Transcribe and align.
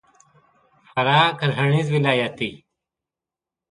فراه 0.91 1.27
کرهنیز 1.39 1.87
ولایت 1.95 2.33
دی. 2.39 2.51